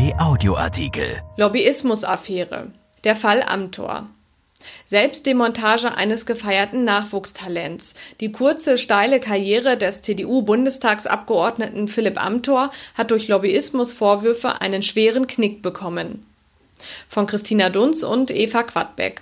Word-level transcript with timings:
RP 0.00 0.14
Audioartikel. 0.18 1.20
Lobbyismus-Affäre. 1.36 2.68
Der 3.04 3.14
Fall 3.14 3.42
Amtor. 3.42 4.08
Selbstdemontage 4.86 5.94
eines 5.94 6.24
gefeierten 6.24 6.84
Nachwuchstalents. 6.84 7.94
Die 8.20 8.32
kurze, 8.32 8.78
steile 8.78 9.20
Karriere 9.20 9.76
des 9.76 10.00
CDU-Bundestagsabgeordneten 10.00 11.86
Philipp 11.86 12.22
Amthor 12.22 12.70
hat 12.94 13.10
durch 13.10 13.28
Lobbyismusvorwürfe 13.28 14.62
einen 14.62 14.82
schweren 14.82 15.26
Knick 15.26 15.60
bekommen. 15.60 16.26
Von 17.06 17.26
Christina 17.26 17.68
Dunz 17.68 18.02
und 18.02 18.30
Eva 18.30 18.62
Quadbeck. 18.62 19.20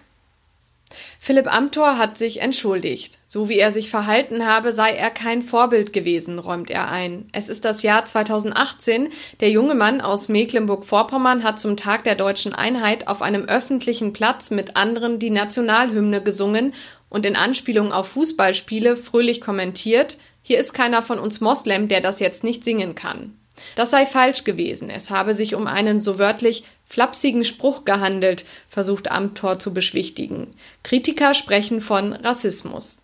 Philipp 1.29 1.54
Amthor 1.54 1.98
hat 1.98 2.16
sich 2.16 2.40
entschuldigt. 2.40 3.18
So 3.26 3.50
wie 3.50 3.58
er 3.58 3.70
sich 3.70 3.90
verhalten 3.90 4.46
habe, 4.46 4.72
sei 4.72 4.92
er 4.92 5.11
kein 5.11 5.43
Vorbild 5.43 5.93
gewesen, 5.93 6.38
räumt 6.38 6.70
er 6.70 6.90
ein. 6.90 7.29
Es 7.32 7.50
ist 7.50 7.66
das 7.66 7.82
Jahr 7.82 8.06
2018. 8.06 9.11
Der 9.40 9.50
junge 9.50 9.75
Mann 9.75 10.00
aus 10.00 10.30
Mecklenburg-Vorpommern 10.30 11.44
hat 11.44 11.61
zum 11.61 11.76
Tag 11.76 12.04
der 12.04 12.14
deutschen 12.14 12.54
Einheit 12.54 13.08
auf 13.08 13.20
einem 13.20 13.44
öffentlichen 13.44 14.14
Platz 14.14 14.50
mit 14.50 14.79
anderen 14.79 15.18
die 15.18 15.29
Nationalhymne 15.29 16.22
gesungen 16.22 16.72
und 17.11 17.26
in 17.26 17.36
Anspielung 17.36 17.92
auf 17.92 18.08
Fußballspiele 18.08 18.96
fröhlich 18.96 19.42
kommentiert, 19.42 20.17
hier 20.40 20.58
ist 20.58 20.72
keiner 20.72 21.03
von 21.03 21.18
uns 21.18 21.42
Moslem, 21.42 21.89
der 21.89 22.00
das 22.00 22.20
jetzt 22.20 22.42
nicht 22.42 22.64
singen 22.64 22.95
kann. 22.95 23.39
Das 23.76 23.90
sei 23.90 24.07
falsch 24.07 24.44
gewesen. 24.44 24.90
Es 24.90 25.11
habe 25.11 25.35
sich 25.35 25.54
um 25.54 25.67
einen 25.67 26.00
so 26.00 26.18
wörtlich 26.18 26.64
flapsigen 26.86 27.44
Spruch 27.44 27.84
gehandelt, 27.84 28.44
versucht 28.68 29.11
Amthor 29.11 29.58
zu 29.58 29.75
beschwichtigen. 29.75 30.54
Kritiker 30.82 31.34
sprechen 31.34 31.81
von 31.81 32.12
Rassismus. 32.12 33.03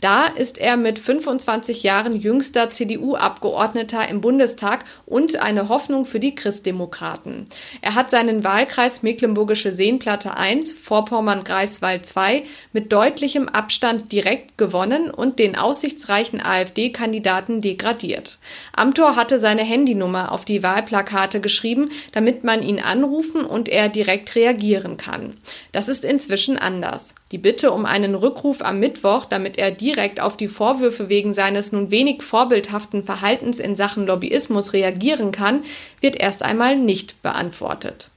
Da 0.00 0.26
ist 0.26 0.58
er 0.58 0.76
mit 0.76 0.98
25 0.98 1.82
Jahren 1.82 2.14
jüngster 2.16 2.70
CDU-Abgeordneter 2.70 4.08
im 4.08 4.20
Bundestag 4.20 4.84
und 5.06 5.40
eine 5.40 5.68
Hoffnung 5.68 6.04
für 6.04 6.20
die 6.20 6.34
Christdemokraten. 6.34 7.46
Er 7.80 7.94
hat 7.94 8.10
seinen 8.10 8.44
Wahlkreis 8.44 9.02
Mecklenburgische 9.02 9.72
Seenplatte 9.72 10.36
1, 10.36 10.72
Vorpommern-Greifswald 10.72 12.06
2 12.06 12.44
mit 12.72 12.92
deutlichem 12.92 13.48
Abstand 13.48 14.12
direkt 14.12 14.58
gewonnen 14.58 15.10
und 15.10 15.38
den 15.38 15.56
aussichtsreichen 15.56 16.40
AfD-Kandidaten 16.40 17.60
degradiert. 17.60 18.38
Amthor 18.72 19.16
hatte 19.16 19.38
seine 19.38 19.62
Handynummer 19.62 20.32
auf 20.32 20.44
die 20.44 20.62
Wahlplakate 20.62 21.40
geschrieben, 21.40 21.90
damit 22.12 22.44
man 22.44 22.62
ihn 22.62 22.80
anrufen 22.80 23.44
und 23.44 23.68
er 23.68 23.88
direkt 23.88 24.34
reagieren 24.34 24.96
kann. 24.96 25.36
Das 25.72 25.88
ist 25.88 26.04
inzwischen 26.04 26.58
anders. 26.58 27.14
Die 27.30 27.38
Bitte 27.38 27.72
um 27.72 27.84
einen 27.84 28.14
Rückruf 28.14 28.62
am 28.62 28.80
Mittwoch, 28.80 29.26
damit 29.26 29.58
er 29.58 29.70
direkt 29.70 30.20
auf 30.20 30.36
die 30.36 30.48
Vorwürfe 30.48 31.10
wegen 31.10 31.34
seines 31.34 31.72
nun 31.72 31.90
wenig 31.90 32.22
vorbildhaften 32.22 33.04
Verhaltens 33.04 33.60
in 33.60 33.76
Sachen 33.76 34.06
Lobbyismus 34.06 34.72
reagieren 34.72 35.30
kann, 35.30 35.62
wird 36.00 36.16
erst 36.16 36.42
einmal 36.42 36.76
nicht 36.76 37.22
beantwortet. 37.22 38.10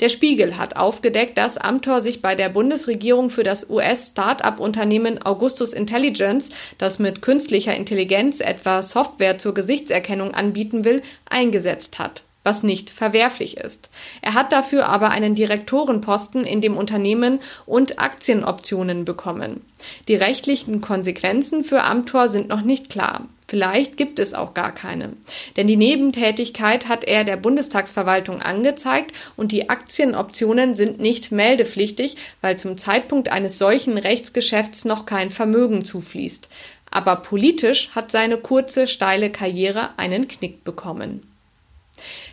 Der 0.00 0.08
Spiegel 0.08 0.58
hat 0.58 0.76
aufgedeckt, 0.76 1.38
dass 1.38 1.56
Amthor 1.56 2.00
sich 2.00 2.20
bei 2.20 2.34
der 2.34 2.48
Bundesregierung 2.48 3.30
für 3.30 3.44
das 3.44 3.68
US-Start-up-Unternehmen 3.70 5.22
Augustus 5.22 5.72
Intelligence, 5.72 6.50
das 6.78 6.98
mit 6.98 7.22
künstlicher 7.22 7.74
Intelligenz 7.74 8.40
etwa 8.40 8.82
Software 8.82 9.38
zur 9.38 9.54
Gesichtserkennung 9.54 10.34
anbieten 10.34 10.84
will, 10.84 11.02
eingesetzt 11.28 11.98
hat 11.98 12.24
was 12.44 12.62
nicht 12.62 12.90
verwerflich 12.90 13.56
ist. 13.56 13.90
Er 14.20 14.34
hat 14.34 14.52
dafür 14.52 14.86
aber 14.86 15.10
einen 15.10 15.34
Direktorenposten 15.34 16.44
in 16.44 16.60
dem 16.60 16.76
Unternehmen 16.76 17.40
und 17.66 17.98
Aktienoptionen 17.98 19.04
bekommen. 19.04 19.60
Die 20.08 20.14
rechtlichen 20.14 20.80
Konsequenzen 20.80 21.64
für 21.64 21.82
Amtor 21.82 22.28
sind 22.28 22.48
noch 22.48 22.62
nicht 22.62 22.88
klar. 22.88 23.28
Vielleicht 23.52 23.98
gibt 23.98 24.18
es 24.18 24.32
auch 24.32 24.54
gar 24.54 24.72
keine. 24.72 25.10
Denn 25.58 25.66
die 25.66 25.76
Nebentätigkeit 25.76 26.88
hat 26.88 27.04
er 27.04 27.22
der 27.24 27.36
Bundestagsverwaltung 27.36 28.40
angezeigt 28.40 29.12
und 29.36 29.52
die 29.52 29.68
Aktienoptionen 29.68 30.74
sind 30.74 31.00
nicht 31.00 31.32
meldepflichtig, 31.32 32.16
weil 32.40 32.58
zum 32.58 32.78
Zeitpunkt 32.78 33.30
eines 33.30 33.58
solchen 33.58 33.98
Rechtsgeschäfts 33.98 34.86
noch 34.86 35.04
kein 35.04 35.30
Vermögen 35.30 35.84
zufließt. 35.84 36.48
Aber 36.90 37.16
politisch 37.16 37.90
hat 37.94 38.10
seine 38.10 38.38
kurze, 38.38 38.86
steile 38.86 39.30
Karriere 39.30 39.90
einen 39.98 40.28
Knick 40.28 40.64
bekommen. 40.64 41.31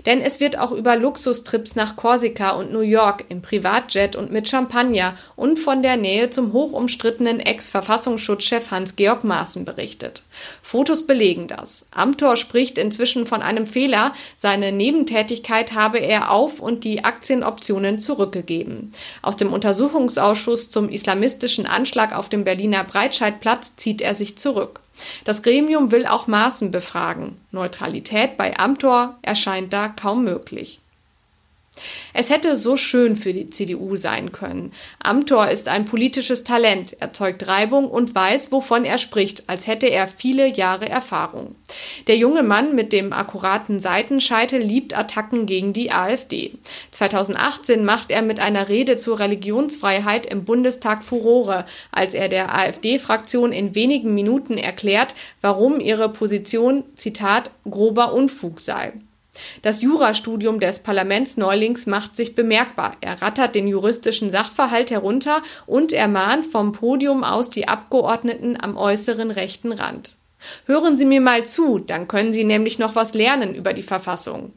Denn 0.10 0.22
es 0.22 0.40
wird 0.40 0.58
auch 0.58 0.72
über 0.72 0.96
Luxustrips 0.96 1.76
nach 1.76 1.96
Korsika 1.96 2.58
und 2.58 2.74
New 2.74 2.80
York 2.80 3.26
im 3.30 3.44
Privatjet 3.44 4.16
und 4.16 4.32
mit 4.32 4.50
Champagner 4.50 5.14
und 5.36 5.60
von 5.60 5.84
der 5.84 5.98
Nähe 5.98 6.32
zum 6.32 6.52
hochumstrittenen 6.52 7.40
Ex-Verfassungsschutzchef 7.40 8.72
Hans-Georg 8.72 9.24
Maaßen 9.24 9.66
berichtet. 9.66 10.24
Fotos 10.64 11.06
belegen 11.06 11.48
das. 11.48 11.86
Amthor 11.92 12.38
spricht 12.38 12.80
inzwischen 12.80 13.28
von 13.28 13.44
einem 13.44 13.68
Fehler. 13.68 14.14
Seine 14.36 14.72
Nebentätigkeit 14.72 15.76
habe 15.76 16.00
er 16.00 16.32
auf 16.32 16.60
und 16.60 16.86
die 16.86 17.04
Aktienoptionen 17.04 18.00
zurückgegeben. 18.00 18.92
Aus 19.22 19.38
dem 19.38 19.54
Untersuchungsausschuss 19.54 20.72
zum 20.72 20.90
islamistischen 20.90 21.68
Anschlag 21.68 22.18
auf 22.18 22.30
dem 22.30 22.46
Berliner 22.46 22.84
Breitscheidplatz 22.84 23.76
zieht 23.76 24.02
er 24.02 24.16
sich 24.16 24.40
zurück. 24.40 24.80
Das 25.24 25.44
Gremium 25.44 25.92
will 25.92 26.06
auch 26.06 26.28
Maßen 26.28 26.72
befragen. 26.72 27.40
Neutralität 27.52 28.38
bei 28.38 28.58
Amtor 28.58 29.18
erscheint 29.22 29.74
da 29.74 29.90
kaum 29.90 30.24
möglich. 30.24 30.80
Es 32.14 32.30
hätte 32.30 32.56
so 32.56 32.78
schön 32.78 33.16
für 33.16 33.34
die 33.34 33.50
CDU 33.50 33.96
sein 33.96 34.32
können. 34.32 34.72
Amthor 35.00 35.50
ist 35.50 35.68
ein 35.68 35.86
politisches 35.86 36.44
Talent, 36.44 37.00
erzeugt 37.02 37.48
Reibung 37.48 37.90
und 37.90 38.16
weiß, 38.16 38.52
wovon 38.52 38.86
er 38.86 38.98
spricht, 38.98 39.48
als 39.48 39.68
hätte 39.68 39.88
er 39.88 40.08
viele 40.08 40.48
Jahre 40.48 40.90
Erfahrung. 40.90 41.56
Der 42.08 42.18
junge 42.18 42.44
Mann 42.44 42.76
mit 42.76 42.94
dem 42.94 43.14
akkuraten 43.14 43.80
Seitenscheitel 43.80 44.60
liebt 44.60 44.98
Attacken 44.98 45.46
gegen 45.46 45.74
die 45.74 45.92
AfD. 45.92 46.54
2018 46.92 47.86
macht 47.86 48.12
er 48.12 48.22
mit 48.22 48.40
einer 48.40 48.70
Rede 48.70 48.98
zur 48.98 49.20
Religionsfreiheit 49.20 50.26
im 50.26 50.46
Bundestag 50.46 51.04
Furore, 51.04 51.66
als 51.92 52.14
er 52.14 52.30
der 52.30 52.56
AfD-Fraktion 52.56 53.52
in 53.52 53.76
wenigen 53.76 54.14
Minuten 54.14 54.58
erklärt, 54.58 55.16
warum 55.42 55.80
ihre 55.80 56.10
Position, 56.10 56.84
Zitat, 56.96 57.52
grober 57.70 58.14
Unfug 58.14 58.60
sei. 58.60 58.94
Das 59.62 59.82
Jurastudium 59.82 60.60
des 60.60 60.80
Parlamentsneulings 60.80 61.86
macht 61.86 62.16
sich 62.16 62.36
bemerkbar. 62.36 62.96
Er 63.02 63.22
rattert 63.22 63.56
den 63.56 63.68
juristischen 63.68 64.30
Sachverhalt 64.30 64.92
herunter 64.92 65.42
und 65.66 65.94
ermahnt 65.94 66.46
vom 66.46 66.72
Podium 66.72 67.24
aus 67.24 67.50
die 67.50 67.68
Abgeordneten 67.68 68.58
am 68.62 68.78
äußeren 68.78 69.32
rechten 69.32 69.72
Rand. 69.72 70.16
Hören 70.66 70.96
Sie 70.96 71.06
mir 71.06 71.22
mal 71.22 71.46
zu, 71.46 71.80
dann 71.80 72.08
können 72.08 72.34
Sie 72.34 72.44
nämlich 72.44 72.80
noch 72.80 72.96
was 72.96 73.14
lernen 73.14 73.56
über 73.56 73.74
die 73.74 73.84
Verfassung. 73.84 74.54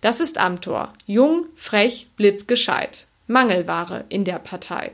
Das 0.00 0.20
ist 0.20 0.38
Amtor. 0.38 0.92
Jung, 1.06 1.46
frech, 1.54 2.08
blitzgescheit. 2.16 3.06
Mangelware 3.26 4.04
in 4.08 4.24
der 4.24 4.38
Partei. 4.38 4.92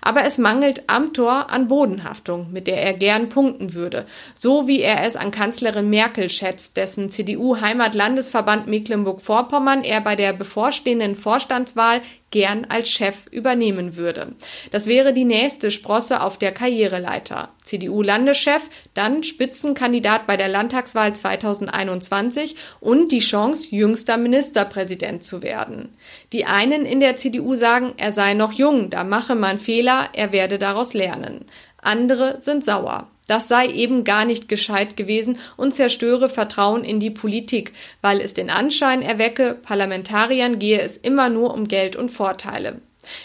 Aber 0.00 0.24
es 0.24 0.38
mangelt 0.38 0.90
Amthor 0.90 1.50
an 1.50 1.68
Bodenhaftung, 1.68 2.52
mit 2.52 2.66
der 2.66 2.82
er 2.82 2.92
gern 2.92 3.28
punkten 3.28 3.72
würde, 3.74 4.06
so 4.34 4.66
wie 4.66 4.80
er 4.80 5.04
es 5.06 5.16
an 5.16 5.30
Kanzlerin 5.30 5.88
Merkel 5.88 6.28
schätzt, 6.28 6.76
dessen 6.76 7.08
CDU-Heimatlandesverband 7.08 8.66
Mecklenburg-Vorpommern 8.66 9.82
er 9.82 10.00
bei 10.00 10.16
der 10.16 10.32
bevorstehenden 10.32 11.16
Vorstandswahl 11.16 12.02
gern 12.34 12.66
als 12.68 12.90
Chef 12.90 13.28
übernehmen 13.30 13.96
würde. 13.96 14.34
Das 14.72 14.88
wäre 14.88 15.12
die 15.12 15.24
nächste 15.24 15.70
Sprosse 15.70 16.20
auf 16.20 16.36
der 16.36 16.50
Karriereleiter. 16.50 17.50
CDU-Landeschef, 17.62 18.68
dann 18.92 19.22
Spitzenkandidat 19.22 20.26
bei 20.26 20.36
der 20.36 20.48
Landtagswahl 20.48 21.14
2021 21.14 22.56
und 22.80 23.12
die 23.12 23.20
Chance, 23.20 23.68
jüngster 23.70 24.16
Ministerpräsident 24.16 25.22
zu 25.22 25.44
werden. 25.44 25.96
Die 26.32 26.44
einen 26.44 26.84
in 26.84 26.98
der 26.98 27.14
CDU 27.16 27.54
sagen, 27.54 27.92
er 27.98 28.10
sei 28.10 28.34
noch 28.34 28.52
jung, 28.52 28.90
da 28.90 29.04
mache 29.04 29.36
man 29.36 29.58
Fehler, 29.58 30.08
er 30.12 30.32
werde 30.32 30.58
daraus 30.58 30.92
lernen. 30.92 31.44
Andere 31.78 32.40
sind 32.40 32.64
sauer. 32.64 33.13
Das 33.26 33.48
sei 33.48 33.66
eben 33.66 34.04
gar 34.04 34.24
nicht 34.24 34.48
gescheit 34.48 34.96
gewesen 34.96 35.38
und 35.56 35.74
zerstöre 35.74 36.28
Vertrauen 36.28 36.84
in 36.84 37.00
die 37.00 37.10
Politik, 37.10 37.72
weil 38.02 38.20
es 38.20 38.34
den 38.34 38.50
Anschein 38.50 39.00
erwecke, 39.00 39.54
Parlamentariern 39.62 40.58
gehe 40.58 40.80
es 40.80 40.98
immer 40.98 41.30
nur 41.30 41.54
um 41.54 41.66
Geld 41.66 41.96
und 41.96 42.10
Vorteile. 42.10 42.80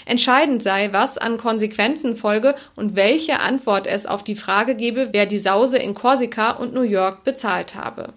Entscheidend 0.06 0.64
sei, 0.64 0.92
was 0.92 1.18
an 1.18 1.38
Konsequenzen 1.38 2.16
folge 2.16 2.56
und 2.76 2.96
welche 2.96 3.40
Antwort 3.40 3.88
es 3.88 4.06
auf 4.06 4.24
die 4.24 4.36
Frage 4.36 4.76
gebe, 4.76 5.10
wer 5.12 5.26
die 5.26 5.38
Sause 5.38 5.78
in 5.78 5.96
Korsika 5.96 6.52
und 6.52 6.74
New 6.74 6.82
York 6.82 7.24
bezahlt 7.24 7.76
habe. 7.76 8.14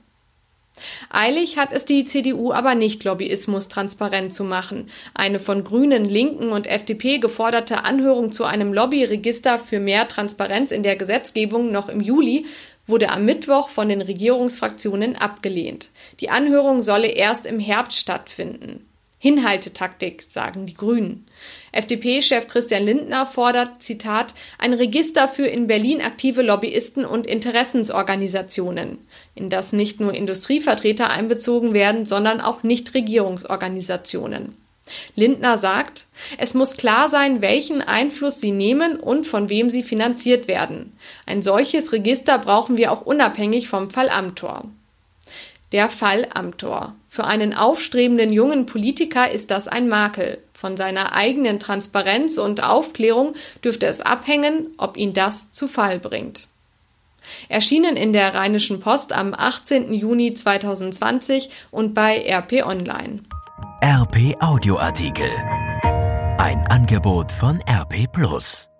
Eilig 1.11 1.59
hat 1.59 1.71
es 1.73 1.85
die 1.85 2.05
CDU 2.05 2.53
aber 2.53 2.75
nicht, 2.75 3.05
Lobbyismus 3.05 3.69
transparent 3.69 4.33
zu 4.33 4.45
machen. 4.45 4.91
Eine 5.15 5.39
von 5.39 5.65
Grünen, 5.65 6.05
Linken 6.05 6.49
und 6.49 6.67
FDP 6.67 7.19
geforderte 7.19 7.85
Anhörung 7.85 8.33
zu 8.33 8.45
einem 8.45 8.73
Lobbyregister 8.73 9.59
für 9.59 9.81
mehr 9.81 10.09
Transparenz 10.09 10.73
in 10.73 10.83
der 10.83 10.97
Gesetzgebung 10.97 11.71
noch 11.73 11.89
im 11.89 12.01
Juli 12.01 12.47
wurde 12.87 13.11
am 13.11 13.25
Mittwoch 13.25 13.69
von 13.69 13.89
den 13.89 14.03
Regierungsfraktionen 14.03 15.17
abgelehnt. 15.17 15.91
Die 16.21 16.31
Anhörung 16.31 16.83
solle 16.83 17.09
erst 17.09 17.47
im 17.47 17.61
Herbst 17.61 17.99
stattfinden. 17.99 18.89
Hinhaltetaktik, 19.19 20.25
sagen 20.29 20.67
die 20.67 20.75
Grünen. 20.75 21.27
FDP-Chef 21.73 22.49
Christian 22.49 22.85
Lindner 22.85 23.27
fordert, 23.27 23.83
Zitat, 23.83 24.35
ein 24.59 24.75
Register 24.75 25.27
für 25.27 25.47
in 25.47 25.67
Berlin 25.67 26.03
aktive 26.03 26.43
Lobbyisten 26.43 27.05
und 27.05 27.27
Interessensorganisationen, 27.27 28.99
in 29.35 29.51
das 29.51 29.73
nicht 29.73 29.99
nur 29.99 30.15
Industrievertreter 30.15 31.11
einbezogen 31.11 31.75
werden, 31.75 32.05
sondern 32.05 32.41
auch 32.41 32.63
Nichtregierungsorganisationen. 32.63 34.57
Lindner 35.15 35.57
sagt, 35.57 36.05
es 36.39 36.55
muss 36.55 36.77
klar 36.77 37.09
sein, 37.09 37.41
welchen 37.41 37.83
Einfluss 37.83 38.41
sie 38.41 38.51
nehmen 38.51 38.97
und 38.97 39.25
von 39.25 39.49
wem 39.49 39.71
sie 39.71 39.83
finanziert 39.83 40.49
werden. 40.49 40.97
Ein 41.25 41.41
solches 41.41 41.93
Register 41.93 42.39
brauchen 42.39 42.77
wir 42.77 42.93
auch 42.93 43.03
unabhängig 43.03 43.69
vom 43.69 43.91
Fall 43.91 44.11
Amtor. 44.11 44.65
Der 45.73 45.89
Fall 45.89 46.29
Amtor. 46.35 46.95
Für 47.09 47.25
einen 47.25 47.55
aufstrebenden 47.55 48.33
jungen 48.33 48.67
Politiker 48.67 49.31
ist 49.31 49.51
das 49.51 49.69
ein 49.69 49.89
Makel. 49.89 50.39
Von 50.53 50.77
seiner 50.77 51.15
eigenen 51.15 51.59
Transparenz 51.59 52.39
und 52.39 52.63
Aufklärung 52.63 53.35
dürfte 53.65 53.87
es 53.87 54.01
abhängen, 54.01 54.69
ob 54.77 54.97
ihn 54.97 55.13
das 55.13 55.51
zu 55.51 55.67
Fall 55.69 55.99
bringt. 55.99 56.49
Erschienen 57.49 57.97
in 57.97 58.13
der 58.13 58.35
Rheinischen 58.35 58.81
Post 58.81 59.13
am 59.13 59.33
18. 59.35 59.93
Juni 59.95 60.35
2020 60.35 61.51
und 61.71 61.95
bei 61.95 62.19
RP 62.19 62.65
Online. 62.67 63.21
RP 63.83 64.37
Audioartikel. 64.41 65.31
Ein 66.39 66.65
Angebot 66.69 67.33
von 67.33 67.61
RP 67.69 68.11
Plus. 68.13 68.72